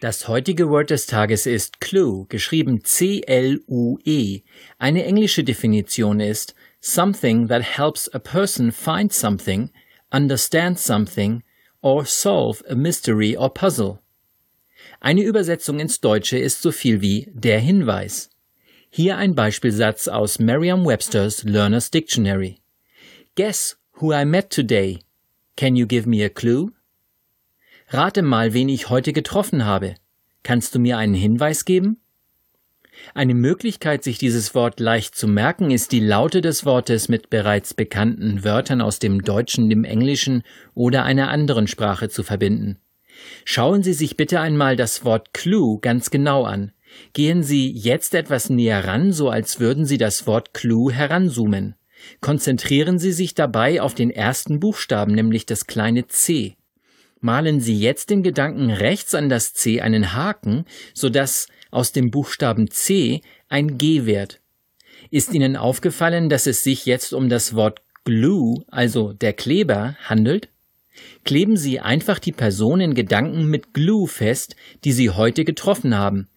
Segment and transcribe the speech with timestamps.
[0.00, 4.40] Das heutige Word des Tages ist Clue, geschrieben C-L-U-E.
[4.78, 9.68] Eine englische Definition ist something that helps a person find something,
[10.10, 11.42] understand something
[11.82, 13.98] or solve a mystery or puzzle.
[15.00, 18.30] Eine Übersetzung ins Deutsche ist so viel wie der Hinweis.
[18.88, 22.62] Hier ein Beispielsatz aus Merriam-Webster's Learner's Dictionary.
[23.34, 25.00] Guess who I met today.
[25.56, 26.72] Can you give me a clue?
[27.92, 29.96] Rate mal, wen ich heute getroffen habe.
[30.44, 32.00] Kannst du mir einen Hinweis geben?
[33.14, 37.74] Eine Möglichkeit, sich dieses Wort leicht zu merken, ist die Laute des Wortes mit bereits
[37.74, 42.78] bekannten Wörtern aus dem Deutschen, dem Englischen oder einer anderen Sprache zu verbinden.
[43.44, 46.70] Schauen Sie sich bitte einmal das Wort Clue ganz genau an.
[47.12, 51.74] Gehen Sie jetzt etwas näher ran, so als würden Sie das Wort Clue heranzoomen.
[52.20, 56.56] Konzentrieren Sie sich dabei auf den ersten Buchstaben, nämlich das kleine C.
[57.20, 62.70] Malen Sie jetzt den Gedanken rechts an das C einen Haken, sodass aus dem Buchstaben
[62.70, 64.40] C ein G wird.
[65.10, 70.48] Ist Ihnen aufgefallen, dass es sich jetzt um das Wort Glue, also der Kleber, handelt?
[71.24, 76.28] Kleben Sie einfach die Person in Gedanken mit Glue fest, die Sie heute getroffen haben.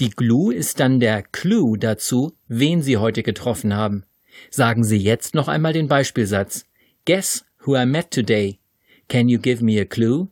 [0.00, 4.04] Die Glue ist dann der Clue dazu, wen Sie heute getroffen haben.
[4.50, 6.64] Sagen Sie jetzt noch einmal den Beispielsatz.
[7.04, 8.58] Guess who I met today.
[9.08, 10.31] Can you give me a clue?